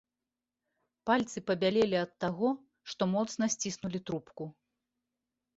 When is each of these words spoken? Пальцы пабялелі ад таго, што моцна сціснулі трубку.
Пальцы 1.09 1.43
пабялелі 1.49 1.97
ад 2.05 2.11
таго, 2.25 2.49
што 2.93 3.03
моцна 3.15 3.45
сціснулі 3.57 3.99
трубку. 4.09 4.43